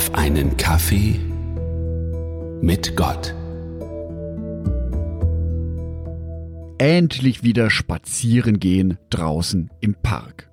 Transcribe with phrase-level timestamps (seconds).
[0.00, 1.20] auf einen Kaffee
[2.62, 3.34] mit Gott.
[6.78, 10.48] Endlich wieder spazieren gehen draußen im Park.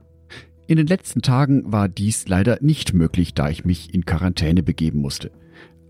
[0.67, 4.99] In den letzten Tagen war dies leider nicht möglich, da ich mich in Quarantäne begeben
[4.99, 5.31] musste.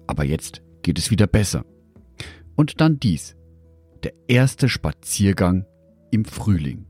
[0.05, 1.65] Aber jetzt geht es wieder besser.
[2.55, 3.35] Und dann dies.
[4.03, 5.65] Der erste Spaziergang
[6.11, 6.85] im Frühling.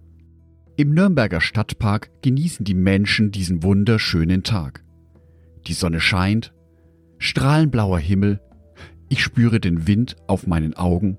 [0.75, 4.83] Im Nürnberger Stadtpark genießen die Menschen diesen wunderschönen Tag.
[5.67, 6.53] Die Sonne scheint,
[7.17, 8.39] strahlenblauer Himmel,
[9.09, 11.17] ich spüre den Wind auf meinen Augen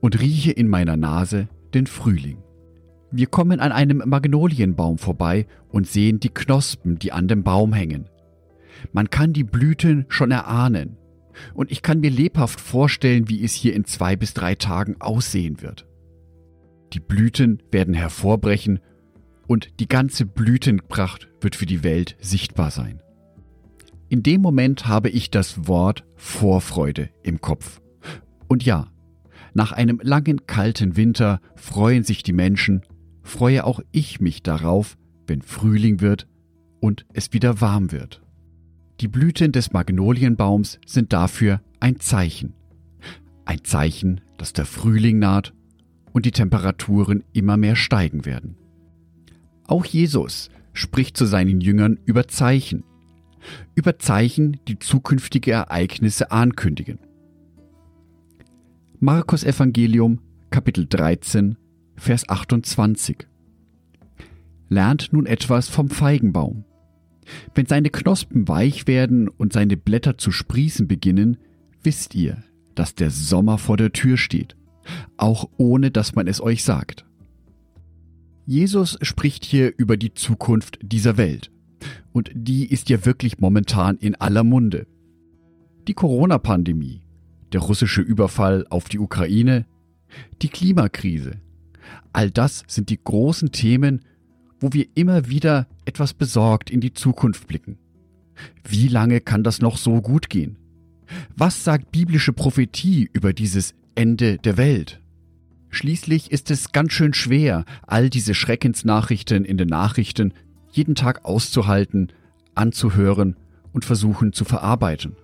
[0.00, 2.42] und rieche in meiner Nase den Frühling.
[3.10, 8.08] Wir kommen an einem Magnolienbaum vorbei und sehen die Knospen, die an dem Baum hängen.
[8.92, 10.96] Man kann die Blüten schon erahnen,
[11.54, 15.62] und ich kann mir lebhaft vorstellen, wie es hier in zwei bis drei Tagen aussehen
[15.62, 15.86] wird.
[16.92, 18.80] Die Blüten werden hervorbrechen
[19.46, 23.00] und die ganze Blütenpracht wird für die Welt sichtbar sein.
[24.08, 27.80] In dem Moment habe ich das Wort Vorfreude im Kopf.
[28.48, 28.88] Und ja,
[29.54, 32.82] nach einem langen kalten Winter freuen sich die Menschen,
[33.22, 36.26] freue auch ich mich darauf, wenn Frühling wird
[36.80, 38.22] und es wieder warm wird.
[39.00, 42.54] Die Blüten des Magnolienbaums sind dafür ein Zeichen.
[43.44, 45.52] Ein Zeichen, dass der Frühling naht
[46.12, 48.56] und die Temperaturen immer mehr steigen werden.
[49.66, 52.84] Auch Jesus spricht zu seinen Jüngern über Zeichen.
[53.74, 56.98] Über Zeichen, die zukünftige Ereignisse ankündigen.
[59.00, 61.56] Markus Evangelium Kapitel 13
[61.96, 63.26] Vers 28
[64.68, 66.64] Lernt nun etwas vom Feigenbaum.
[67.54, 71.38] Wenn seine Knospen weich werden und seine Blätter zu sprießen beginnen,
[71.82, 72.42] wisst ihr,
[72.74, 74.56] dass der Sommer vor der Tür steht,
[75.16, 77.04] auch ohne dass man es euch sagt.
[78.46, 81.50] Jesus spricht hier über die Zukunft dieser Welt.
[82.18, 84.88] Und die ist ja wirklich momentan in aller Munde.
[85.86, 87.00] Die Corona-Pandemie,
[87.52, 89.66] der russische Überfall auf die Ukraine,
[90.42, 91.40] die Klimakrise.
[92.12, 94.00] All das sind die großen Themen,
[94.58, 97.78] wo wir immer wieder etwas besorgt in die Zukunft blicken.
[98.68, 100.58] Wie lange kann das noch so gut gehen?
[101.36, 105.00] Was sagt biblische Prophetie über dieses Ende der Welt?
[105.70, 110.32] Schließlich ist es ganz schön schwer, all diese Schreckensnachrichten in den Nachrichten
[110.70, 112.12] jeden Tag auszuhalten,
[112.54, 113.36] anzuhören
[113.72, 115.16] und versuchen zu verarbeiten.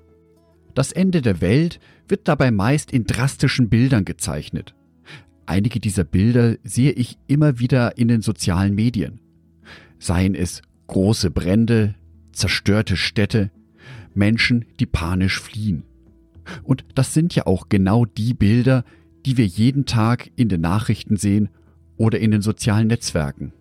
[0.74, 4.74] Das Ende der Welt wird dabei meist in drastischen Bildern gezeichnet.
[5.46, 9.20] Einige dieser Bilder sehe ich immer wieder in den sozialen Medien.
[9.98, 11.94] Seien es große Brände,
[12.32, 13.50] zerstörte Städte,
[14.14, 15.84] Menschen, die panisch fliehen.
[16.62, 18.84] Und das sind ja auch genau die Bilder,
[19.24, 21.48] die wir jeden Tag in den Nachrichten sehen
[21.96, 23.52] oder in den sozialen Netzwerken.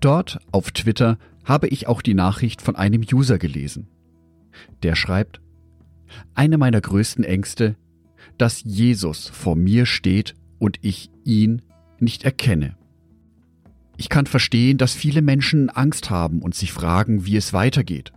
[0.00, 3.88] Dort auf Twitter habe ich auch die Nachricht von einem User gelesen.
[4.82, 5.40] Der schreibt,
[6.34, 7.76] eine meiner größten Ängste,
[8.38, 11.62] dass Jesus vor mir steht und ich ihn
[11.98, 12.76] nicht erkenne.
[13.96, 18.12] Ich kann verstehen, dass viele Menschen Angst haben und sich fragen, wie es weitergeht.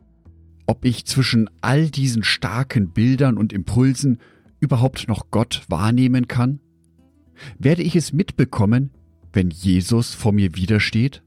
[0.65, 4.19] Ob ich zwischen all diesen starken Bildern und Impulsen
[4.61, 6.61] überhaupt noch Gott wahrnehmen kann?
[7.59, 8.91] Werde ich es mitbekommen,
[9.33, 11.22] wenn Jesus vor mir widersteht?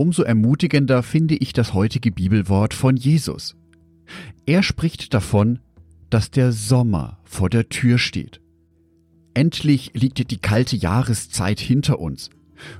[0.00, 3.54] Umso ermutigender finde ich das heutige Bibelwort von Jesus.
[4.46, 5.58] Er spricht davon,
[6.08, 8.40] dass der Sommer vor der Tür steht.
[9.34, 12.30] Endlich liegt die kalte Jahreszeit hinter uns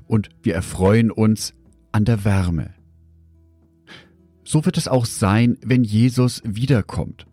[0.06, 1.52] und wir erfreuen uns
[1.92, 2.72] an der Wärme.
[4.42, 7.26] So wird es auch sein, wenn Jesus wiederkommt.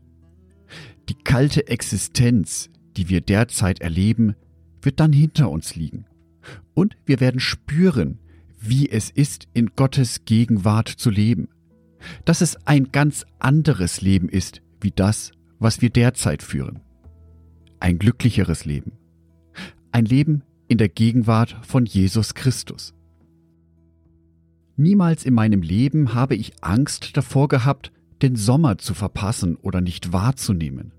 [1.07, 4.35] Die kalte Existenz, die wir derzeit erleben,
[4.81, 6.07] wird dann hinter uns liegen.
[6.73, 8.19] Und wir werden spüren,
[8.59, 11.49] wie es ist, in Gottes Gegenwart zu leben.
[12.25, 16.81] Dass es ein ganz anderes Leben ist, wie das, was wir derzeit führen.
[17.79, 18.93] Ein glücklicheres Leben.
[19.91, 22.93] Ein Leben in der Gegenwart von Jesus Christus.
[24.75, 27.91] Niemals in meinem Leben habe ich Angst davor gehabt,
[28.21, 30.91] den Sommer zu verpassen oder nicht wahrzunehmen.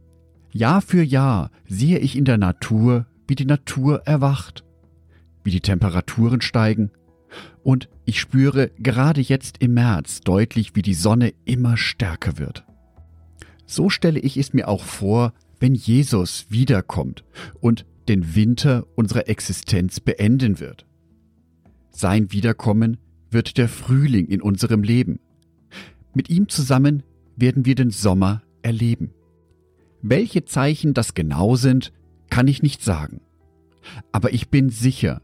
[0.51, 4.65] Jahr für Jahr sehe ich in der Natur, wie die Natur erwacht,
[5.45, 6.91] wie die Temperaturen steigen,
[7.63, 12.65] und ich spüre gerade jetzt im März deutlich, wie die Sonne immer stärker wird.
[13.67, 17.25] So stelle ich es mir auch vor, wenn Jesus wiederkommt
[17.61, 20.87] und den Winter unserer Existenz beenden wird.
[21.91, 22.97] Sein Wiederkommen
[23.31, 25.21] wird der Frühling in unserem Leben.
[26.15, 27.03] Mit ihm zusammen
[27.37, 29.13] werden wir den Sommer erleben.
[30.01, 31.93] Welche Zeichen das genau sind,
[32.31, 33.21] kann ich nicht sagen.
[34.13, 35.21] Aber ich bin sicher,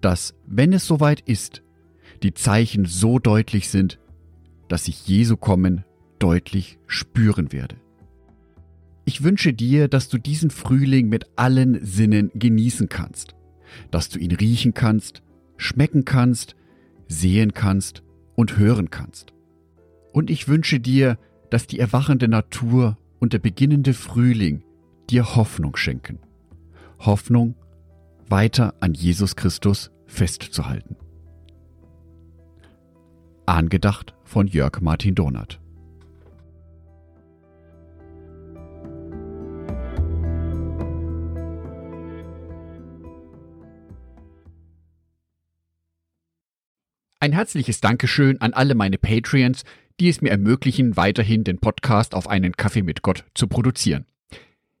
[0.00, 1.62] dass, wenn es soweit ist,
[2.22, 3.98] die Zeichen so deutlich sind,
[4.68, 5.84] dass sich Jesu kommen
[6.18, 7.76] deutlich spüren werde.
[9.04, 13.34] Ich wünsche dir, dass du diesen Frühling mit allen Sinnen genießen kannst,
[13.90, 15.22] dass du ihn riechen kannst,
[15.56, 16.56] schmecken kannst,
[17.08, 18.02] sehen kannst
[18.34, 19.32] und hören kannst.
[20.12, 21.18] Und ich wünsche dir,
[21.50, 24.62] dass die erwachende Natur und der beginnende Frühling
[25.08, 26.18] dir Hoffnung schenken.
[26.98, 27.54] Hoffnung,
[28.30, 30.96] weiter an Jesus Christus festzuhalten.
[33.46, 35.58] Angedacht von Jörg Martin Donath.
[47.20, 49.64] Ein herzliches Dankeschön an alle meine Patreons,
[49.98, 54.06] die es mir ermöglichen, weiterhin den Podcast auf einen Kaffee mit Gott zu produzieren.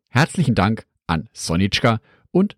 [0.08, 2.00] Herzlichen Dank an Sonitschka
[2.30, 2.57] und